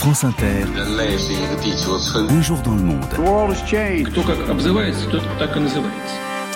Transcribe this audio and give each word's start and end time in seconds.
France 0.00 0.24
Inter. 0.24 0.64
Un 2.16 2.40
jour 2.40 2.58
dans 2.62 2.74
le 2.74 2.82
monde. 2.82 3.04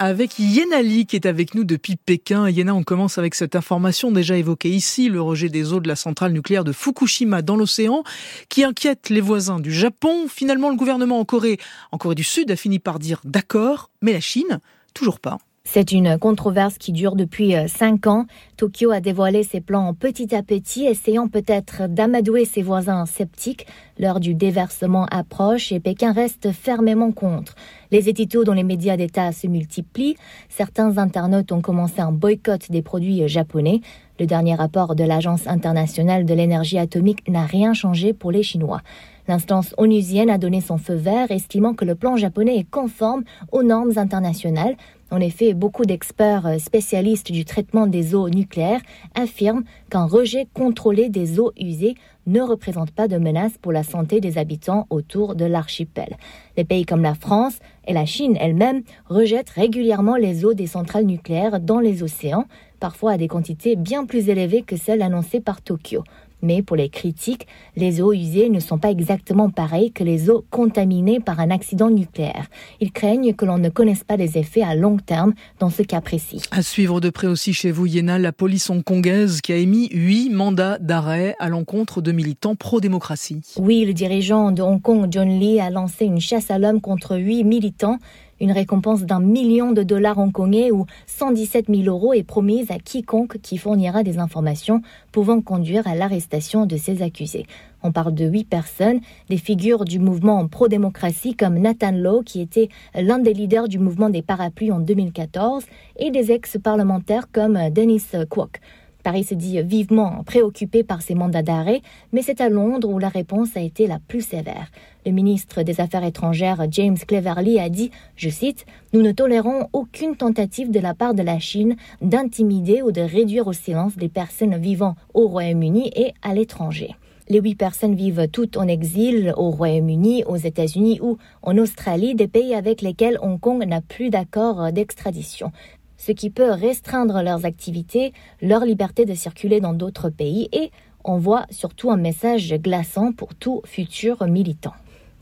Avec 0.00 0.40
Yenali 0.40 1.06
qui 1.06 1.14
est 1.14 1.24
avec 1.24 1.54
nous 1.54 1.62
depuis 1.62 1.94
Pékin. 1.94 2.50
Yena, 2.50 2.74
on 2.74 2.82
commence 2.82 3.16
avec 3.16 3.36
cette 3.36 3.54
information 3.54 4.10
déjà 4.10 4.36
évoquée 4.36 4.70
ici, 4.70 5.08
le 5.08 5.22
rejet 5.22 5.48
des 5.48 5.72
eaux 5.72 5.78
de 5.78 5.86
la 5.86 5.94
centrale 5.94 6.32
nucléaire 6.32 6.64
de 6.64 6.72
Fukushima 6.72 7.40
dans 7.42 7.54
l'océan, 7.54 8.02
qui 8.48 8.64
inquiète 8.64 9.08
les 9.08 9.20
voisins 9.20 9.60
du 9.60 9.72
Japon. 9.72 10.26
Finalement, 10.28 10.68
le 10.68 10.76
gouvernement 10.76 11.20
en 11.20 11.24
Corée, 11.24 11.60
en 11.92 11.98
Corée 11.98 12.16
du 12.16 12.24
Sud 12.24 12.50
a 12.50 12.56
fini 12.56 12.80
par 12.80 12.98
dire 12.98 13.20
d'accord, 13.22 13.90
mais 14.02 14.14
la 14.14 14.20
Chine, 14.20 14.58
toujours 14.94 15.20
pas. 15.20 15.38
C'est 15.70 15.92
une 15.92 16.16
controverse 16.16 16.78
qui 16.78 16.92
dure 16.92 17.14
depuis 17.14 17.54
euh, 17.54 17.68
cinq 17.68 18.06
ans. 18.06 18.24
Tokyo 18.56 18.90
a 18.90 19.00
dévoilé 19.00 19.42
ses 19.42 19.60
plans 19.60 19.92
petit 19.92 20.34
à 20.34 20.42
petit, 20.42 20.86
essayant 20.86 21.28
peut-être 21.28 21.86
d'amadouer 21.88 22.46
ses 22.46 22.62
voisins 22.62 23.04
sceptiques. 23.04 23.66
L'heure 23.98 24.18
du 24.18 24.32
déversement 24.32 25.04
approche 25.10 25.70
et 25.70 25.78
Pékin 25.78 26.12
reste 26.12 26.52
fermement 26.52 27.12
contre. 27.12 27.54
Les 27.90 28.08
éditos 28.08 28.44
dans 28.44 28.54
les 28.54 28.62
médias 28.62 28.96
d'État 28.96 29.30
se 29.30 29.46
multiplient. 29.46 30.16
Certains 30.48 30.96
internautes 30.96 31.52
ont 31.52 31.60
commencé 31.60 32.00
un 32.00 32.12
boycott 32.12 32.70
des 32.70 32.80
produits 32.80 33.28
japonais. 33.28 33.82
Le 34.18 34.24
dernier 34.24 34.54
rapport 34.54 34.94
de 34.94 35.04
l'Agence 35.04 35.46
internationale 35.46 36.24
de 36.24 36.32
l'énergie 36.32 36.78
atomique 36.78 37.28
n'a 37.28 37.44
rien 37.44 37.74
changé 37.74 38.14
pour 38.14 38.32
les 38.32 38.42
Chinois. 38.42 38.80
L'instance 39.28 39.74
onusienne 39.76 40.30
a 40.30 40.38
donné 40.38 40.62
son 40.62 40.78
feu 40.78 40.94
vert, 40.94 41.30
estimant 41.30 41.74
que 41.74 41.84
le 41.84 41.94
plan 41.94 42.16
japonais 42.16 42.56
est 42.56 42.68
conforme 42.68 43.24
aux 43.52 43.62
normes 43.62 43.92
internationales. 43.96 44.74
En 45.10 45.20
effet, 45.20 45.54
beaucoup 45.54 45.86
d'experts 45.86 46.60
spécialistes 46.60 47.32
du 47.32 47.46
traitement 47.46 47.86
des 47.86 48.14
eaux 48.14 48.28
nucléaires 48.28 48.82
affirment 49.14 49.64
qu'un 49.90 50.04
rejet 50.04 50.46
contrôlé 50.52 51.08
des 51.08 51.40
eaux 51.40 51.52
usées 51.58 51.94
ne 52.26 52.42
représente 52.42 52.90
pas 52.90 53.08
de 53.08 53.16
menace 53.16 53.56
pour 53.56 53.72
la 53.72 53.82
santé 53.82 54.20
des 54.20 54.36
habitants 54.36 54.86
autour 54.90 55.34
de 55.34 55.46
l'archipel. 55.46 56.18
Les 56.58 56.64
pays 56.64 56.84
comme 56.84 57.02
la 57.02 57.14
France 57.14 57.58
et 57.86 57.94
la 57.94 58.04
Chine 58.04 58.36
elle-même 58.38 58.82
rejettent 59.06 59.48
régulièrement 59.48 60.16
les 60.16 60.44
eaux 60.44 60.52
des 60.52 60.66
centrales 60.66 61.06
nucléaires 61.06 61.58
dans 61.58 61.80
les 61.80 62.02
océans, 62.02 62.44
parfois 62.78 63.12
à 63.12 63.16
des 63.16 63.28
quantités 63.28 63.76
bien 63.76 64.04
plus 64.04 64.28
élevées 64.28 64.62
que 64.62 64.76
celles 64.76 65.00
annoncées 65.00 65.40
par 65.40 65.62
Tokyo. 65.62 66.04
Mais 66.42 66.62
pour 66.62 66.76
les 66.76 66.88
critiques, 66.88 67.46
les 67.76 68.00
eaux 68.00 68.12
usées 68.12 68.48
ne 68.48 68.60
sont 68.60 68.78
pas 68.78 68.90
exactement 68.90 69.50
pareilles 69.50 69.92
que 69.92 70.04
les 70.04 70.30
eaux 70.30 70.44
contaminées 70.50 71.20
par 71.20 71.40
un 71.40 71.50
accident 71.50 71.90
nucléaire. 71.90 72.46
Ils 72.80 72.92
craignent 72.92 73.34
que 73.34 73.44
l'on 73.44 73.58
ne 73.58 73.68
connaisse 73.68 74.04
pas 74.04 74.16
les 74.16 74.38
effets 74.38 74.62
à 74.62 74.74
long 74.74 74.96
terme 74.98 75.34
dans 75.58 75.70
ce 75.70 75.82
cas 75.82 76.00
précis. 76.00 76.42
À 76.50 76.62
suivre 76.62 77.00
de 77.00 77.10
près 77.10 77.26
aussi 77.26 77.52
chez 77.52 77.70
vous, 77.70 77.86
Yéna, 77.86 78.18
la 78.18 78.32
police 78.32 78.70
hongkongaise 78.70 79.40
qui 79.40 79.52
a 79.52 79.56
émis 79.56 79.88
huit 79.92 80.30
mandats 80.30 80.78
d'arrêt 80.78 81.34
à 81.38 81.48
l'encontre 81.48 82.00
de 82.00 82.12
militants 82.12 82.54
pro-démocratie. 82.54 83.40
Oui, 83.58 83.84
le 83.84 83.92
dirigeant 83.92 84.52
de 84.52 84.62
Hong 84.62 84.80
Kong, 84.80 85.08
John 85.10 85.28
Lee, 85.28 85.60
a 85.60 85.70
lancé 85.70 86.04
une 86.04 86.20
chasse 86.20 86.50
à 86.50 86.58
l'homme 86.58 86.80
contre 86.80 87.16
huit 87.16 87.44
militants 87.44 87.98
une 88.40 88.52
récompense 88.52 89.02
d'un 89.02 89.20
million 89.20 89.72
de 89.72 89.82
dollars 89.82 90.18
hongkongais 90.18 90.70
ou 90.70 90.86
117 91.06 91.66
000 91.68 91.82
euros 91.82 92.12
est 92.12 92.22
promise 92.22 92.70
à 92.70 92.78
quiconque 92.78 93.38
qui 93.40 93.58
fournira 93.58 94.02
des 94.02 94.18
informations 94.18 94.82
pouvant 95.12 95.40
conduire 95.40 95.86
à 95.86 95.94
l'arrestation 95.94 96.66
de 96.66 96.76
ces 96.76 97.02
accusés. 97.02 97.46
On 97.82 97.92
parle 97.92 98.14
de 98.14 98.24
huit 98.24 98.44
personnes, 98.44 99.00
des 99.28 99.36
figures 99.36 99.84
du 99.84 99.98
mouvement 99.98 100.46
pro-démocratie 100.48 101.34
comme 101.34 101.58
Nathan 101.58 101.92
Law, 101.92 102.22
qui 102.22 102.40
était 102.40 102.68
l'un 102.94 103.18
des 103.18 103.34
leaders 103.34 103.68
du 103.68 103.78
mouvement 103.78 104.10
des 104.10 104.22
parapluies 104.22 104.72
en 104.72 104.80
2014, 104.80 105.64
et 105.96 106.10
des 106.10 106.32
ex-parlementaires 106.32 107.30
comme 107.30 107.58
Dennis 107.70 108.06
Kwok. 108.28 108.60
Paris 109.04 109.24
se 109.24 109.34
dit 109.34 109.62
vivement 109.62 110.22
préoccupé 110.24 110.82
par 110.82 111.02
ces 111.02 111.14
mandats 111.14 111.42
d'arrêt, 111.42 111.82
mais 112.12 112.22
c'est 112.22 112.40
à 112.40 112.48
Londres 112.48 112.88
où 112.88 112.98
la 112.98 113.08
réponse 113.08 113.56
a 113.56 113.60
été 113.60 113.86
la 113.86 113.98
plus 113.98 114.22
sévère. 114.22 114.70
Le 115.06 115.12
ministre 115.12 115.62
des 115.62 115.80
Affaires 115.80 116.04
étrangères 116.04 116.66
James 116.70 116.98
Cleverly 116.98 117.58
a 117.58 117.68
dit, 117.68 117.90
je 118.16 118.28
cite, 118.28 118.66
Nous 118.92 119.02
ne 119.02 119.12
tolérons 119.12 119.68
aucune 119.72 120.16
tentative 120.16 120.70
de 120.70 120.80
la 120.80 120.94
part 120.94 121.14
de 121.14 121.22
la 121.22 121.38
Chine 121.38 121.76
d'intimider 122.02 122.82
ou 122.82 122.92
de 122.92 123.00
réduire 123.00 123.46
au 123.46 123.52
silence 123.52 123.96
des 123.96 124.08
personnes 124.08 124.56
vivant 124.56 124.96
au 125.14 125.28
Royaume-Uni 125.28 125.90
et 125.94 126.12
à 126.22 126.34
l'étranger. 126.34 126.94
Les 127.30 127.40
huit 127.40 127.56
personnes 127.56 127.94
vivent 127.94 128.26
toutes 128.32 128.56
en 128.56 128.66
exil 128.66 129.34
au 129.36 129.50
Royaume-Uni, 129.50 130.24
aux 130.24 130.36
États-Unis 130.36 130.98
ou 131.02 131.18
en 131.42 131.58
Australie, 131.58 132.14
des 132.14 132.26
pays 132.26 132.54
avec 132.54 132.80
lesquels 132.80 133.18
Hong 133.20 133.38
Kong 133.38 133.62
n'a 133.66 133.82
plus 133.82 134.08
d'accord 134.08 134.72
d'extradition 134.72 135.52
ce 135.98 136.12
qui 136.12 136.30
peut 136.30 136.50
restreindre 136.50 137.22
leurs 137.22 137.44
activités, 137.44 138.14
leur 138.40 138.64
liberté 138.64 139.04
de 139.04 139.14
circuler 139.14 139.60
dans 139.60 139.74
d'autres 139.74 140.08
pays 140.08 140.48
et 140.52 140.70
envoie 141.04 141.44
surtout 141.50 141.90
un 141.90 141.96
message 141.96 142.54
glaçant 142.54 143.12
pour 143.12 143.34
tout 143.34 143.60
futur 143.66 144.26
militant. 144.26 144.72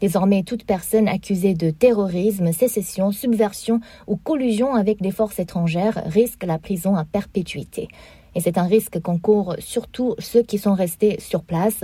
Désormais, 0.00 0.42
toute 0.42 0.64
personne 0.64 1.08
accusée 1.08 1.54
de 1.54 1.70
terrorisme, 1.70 2.52
sécession, 2.52 3.12
subversion 3.12 3.80
ou 4.06 4.16
collusion 4.16 4.74
avec 4.74 5.00
des 5.00 5.10
forces 5.10 5.38
étrangères 5.38 6.02
risque 6.06 6.44
la 6.44 6.58
prison 6.58 6.96
à 6.96 7.04
perpétuité. 7.04 7.88
Et 8.34 8.40
c'est 8.40 8.58
un 8.58 8.66
risque 8.66 9.00
qu'encourent 9.00 9.56
surtout 9.58 10.14
ceux 10.18 10.42
qui 10.42 10.58
sont 10.58 10.74
restés 10.74 11.18
sur 11.18 11.42
place, 11.42 11.80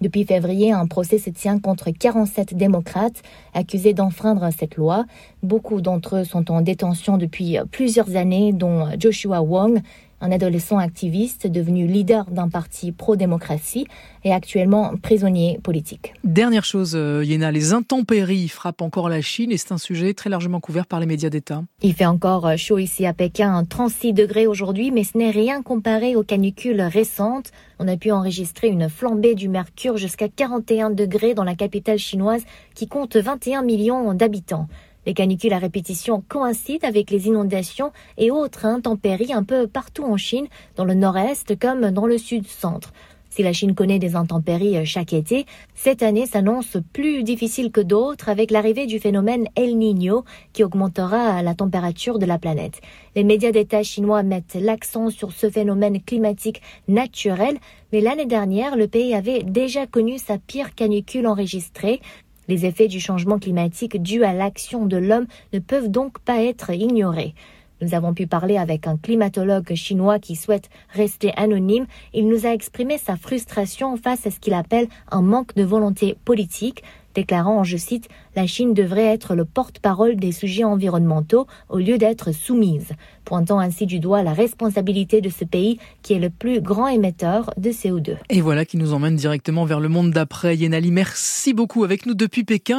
depuis 0.00 0.24
février, 0.24 0.72
un 0.72 0.86
procès 0.86 1.18
se 1.18 1.30
tient 1.30 1.58
contre 1.58 1.90
47 1.90 2.54
démocrates 2.54 3.22
accusés 3.54 3.94
d'enfreindre 3.94 4.48
cette 4.56 4.76
loi. 4.76 5.06
Beaucoup 5.42 5.80
d'entre 5.80 6.16
eux 6.16 6.24
sont 6.24 6.50
en 6.50 6.60
détention 6.60 7.16
depuis 7.16 7.56
plusieurs 7.70 8.14
années, 8.14 8.52
dont 8.52 8.88
Joshua 8.98 9.40
Wong, 9.40 9.80
un 10.20 10.32
adolescent 10.32 10.78
activiste 10.78 11.46
devenu 11.46 11.86
leader 11.86 12.24
d'un 12.30 12.48
parti 12.48 12.92
pro-démocratie 12.92 13.86
et 14.24 14.32
actuellement 14.32 14.94
prisonnier 15.00 15.60
politique. 15.62 16.14
Dernière 16.24 16.64
chose, 16.64 16.94
euh, 16.94 17.24
Yéna, 17.24 17.52
les 17.52 17.72
intempéries 17.72 18.48
frappent 18.48 18.82
encore 18.82 19.08
la 19.08 19.20
Chine 19.20 19.52
et 19.52 19.56
c'est 19.56 19.72
un 19.72 19.78
sujet 19.78 20.14
très 20.14 20.30
largement 20.30 20.60
couvert 20.60 20.86
par 20.86 21.00
les 21.00 21.06
médias 21.06 21.30
d'État. 21.30 21.62
Il 21.82 21.94
fait 21.94 22.06
encore 22.06 22.46
euh, 22.46 22.56
chaud 22.56 22.78
ici 22.78 23.06
à 23.06 23.12
Pékin, 23.12 23.64
36 23.64 24.12
degrés 24.12 24.46
aujourd'hui, 24.46 24.90
mais 24.90 25.04
ce 25.04 25.18
n'est 25.18 25.30
rien 25.30 25.62
comparé 25.62 26.16
aux 26.16 26.24
canicules 26.24 26.82
récentes. 26.82 27.52
On 27.78 27.88
a 27.88 27.96
pu 27.96 28.10
enregistrer 28.10 28.68
une 28.68 28.88
flambée 28.88 29.34
du 29.34 29.48
mercure 29.48 29.96
jusqu'à 29.96 30.28
41 30.28 30.90
degrés 30.90 31.34
dans 31.34 31.44
la 31.44 31.54
capitale 31.54 31.98
chinoise 31.98 32.42
qui 32.74 32.88
compte 32.88 33.16
21 33.16 33.62
millions 33.62 34.14
d'habitants. 34.14 34.68
Les 35.06 35.14
canicules 35.14 35.52
à 35.52 35.58
répétition 35.58 36.22
coïncident 36.28 36.86
avec 36.86 37.10
les 37.10 37.28
inondations 37.28 37.92
et 38.18 38.32
autres 38.32 38.66
intempéries 38.66 39.32
un 39.32 39.44
peu 39.44 39.68
partout 39.68 40.04
en 40.04 40.16
Chine, 40.16 40.48
dans 40.74 40.84
le 40.84 40.94
nord-est 40.94 41.56
comme 41.58 41.92
dans 41.92 42.06
le 42.06 42.18
sud-centre. 42.18 42.92
Si 43.36 43.42
la 43.42 43.52
Chine 43.52 43.74
connaît 43.74 43.98
des 43.98 44.16
intempéries 44.16 44.84
chaque 44.86 45.12
été, 45.12 45.44
cette 45.74 46.02
année 46.02 46.24
s'annonce 46.24 46.78
plus 46.94 47.22
difficile 47.22 47.70
que 47.70 47.82
d'autres 47.82 48.30
avec 48.30 48.50
l'arrivée 48.50 48.86
du 48.86 48.98
phénomène 48.98 49.46
El 49.56 49.76
Niño 49.76 50.24
qui 50.54 50.64
augmentera 50.64 51.42
la 51.42 51.54
température 51.54 52.18
de 52.18 52.24
la 52.24 52.38
planète. 52.38 52.80
Les 53.14 53.24
médias 53.24 53.52
d'État 53.52 53.82
chinois 53.82 54.22
mettent 54.22 54.56
l'accent 54.58 55.10
sur 55.10 55.32
ce 55.32 55.50
phénomène 55.50 56.02
climatique 56.02 56.62
naturel, 56.88 57.58
mais 57.92 58.00
l'année 58.00 58.26
dernière, 58.26 58.74
le 58.74 58.88
pays 58.88 59.14
avait 59.14 59.42
déjà 59.42 59.86
connu 59.86 60.16
sa 60.16 60.38
pire 60.38 60.74
canicule 60.74 61.26
enregistrée 61.26 62.00
les 62.48 62.66
effets 62.66 62.88
du 62.88 63.00
changement 63.00 63.38
climatique 63.38 64.02
dû 64.02 64.24
à 64.24 64.32
l'action 64.32 64.86
de 64.86 64.96
l'homme 64.96 65.26
ne 65.52 65.58
peuvent 65.58 65.90
donc 65.90 66.18
pas 66.20 66.42
être 66.42 66.70
ignorés. 66.70 67.34
Nous 67.82 67.94
avons 67.94 68.14
pu 68.14 68.26
parler 68.26 68.56
avec 68.56 68.86
un 68.86 68.96
climatologue 68.96 69.74
chinois 69.74 70.18
qui 70.18 70.34
souhaite 70.34 70.70
rester 70.90 71.32
anonyme. 71.36 71.86
Il 72.14 72.26
nous 72.26 72.46
a 72.46 72.50
exprimé 72.50 72.96
sa 72.96 73.16
frustration 73.16 73.96
face 73.98 74.26
à 74.26 74.30
ce 74.30 74.40
qu'il 74.40 74.54
appelle 74.54 74.88
un 75.10 75.20
manque 75.20 75.54
de 75.56 75.62
volonté 75.62 76.16
politique 76.24 76.82
déclarant, 77.16 77.64
je 77.64 77.76
cite, 77.76 78.08
La 78.36 78.46
Chine 78.46 78.74
devrait 78.74 79.06
être 79.06 79.34
le 79.34 79.44
porte-parole 79.44 80.16
des 80.16 80.32
sujets 80.32 80.64
environnementaux 80.64 81.46
au 81.68 81.78
lieu 81.78 81.98
d'être 81.98 82.32
soumise, 82.32 82.92
pointant 83.24 83.58
ainsi 83.58 83.86
du 83.86 83.98
doigt 83.98 84.22
la 84.22 84.34
responsabilité 84.34 85.20
de 85.20 85.30
ce 85.30 85.44
pays 85.44 85.80
qui 86.02 86.12
est 86.12 86.20
le 86.20 86.30
plus 86.30 86.60
grand 86.60 86.86
émetteur 86.86 87.52
de 87.56 87.70
CO2. 87.70 88.16
Et 88.30 88.40
voilà 88.40 88.64
qui 88.64 88.76
nous 88.76 88.92
emmène 88.92 89.16
directement 89.16 89.64
vers 89.64 89.80
le 89.80 89.88
monde 89.88 90.12
d'après. 90.12 90.56
Yenali, 90.56 90.92
merci 90.92 91.54
beaucoup 91.54 91.82
avec 91.82 92.06
nous 92.06 92.14
depuis 92.14 92.44
Pékin. 92.44 92.78